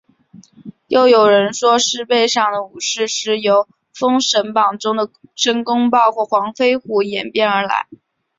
[0.87, 7.85] 又有人说是狮背上的武士是由封神榜中的申公豹或黄飞虎演变而来。